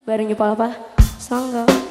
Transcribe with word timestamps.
Bareng 0.00 0.32
apa? 0.56 0.72
Sangga. 1.20 1.89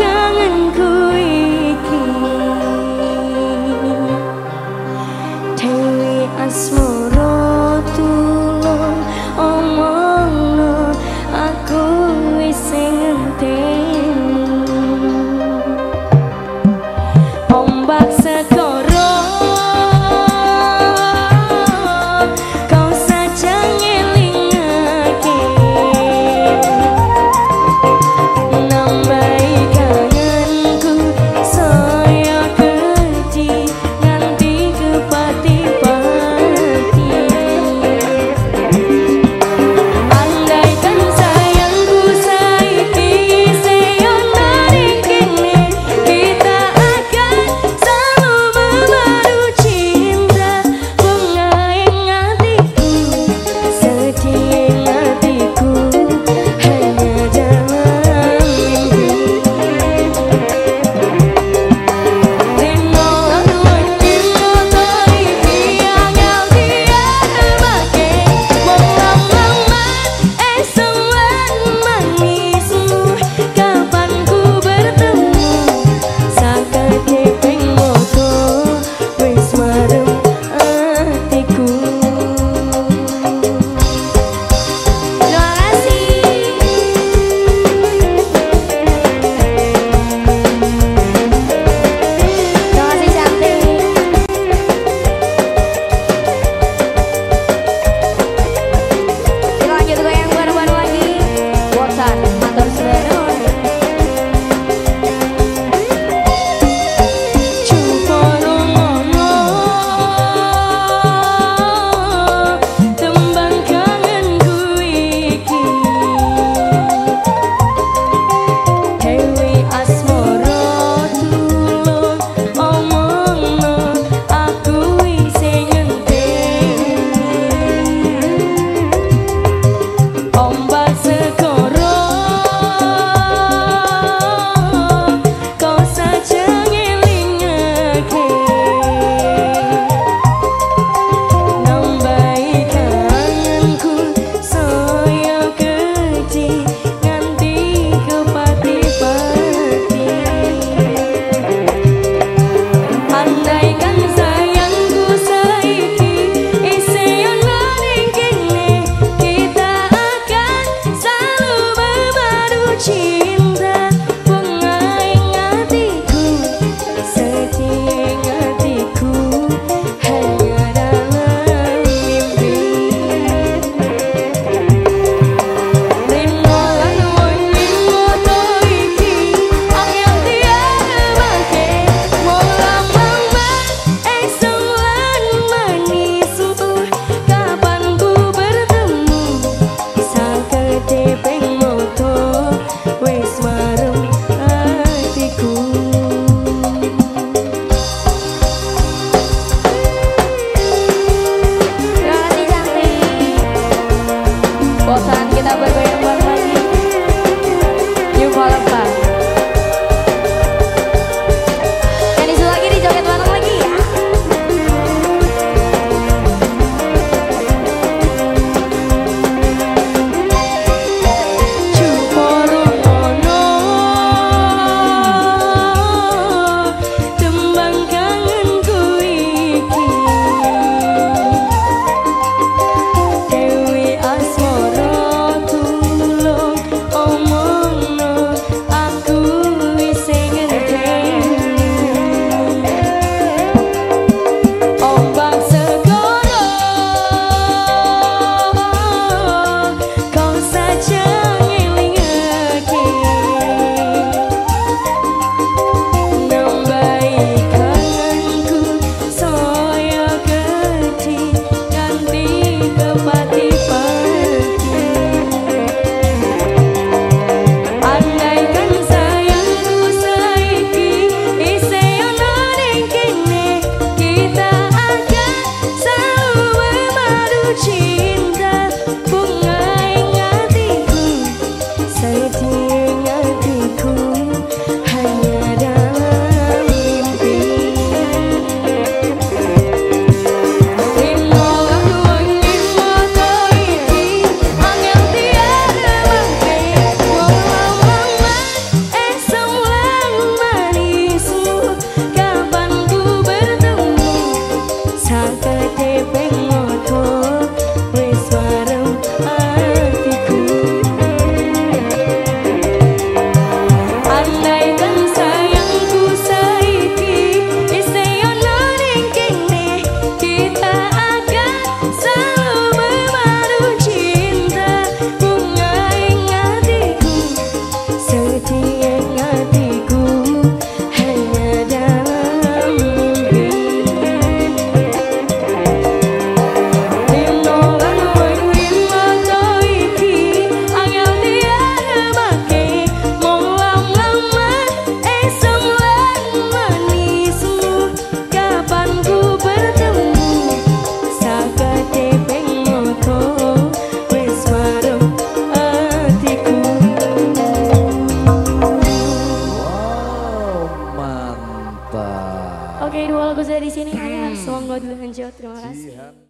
kangenku 0.00 0.93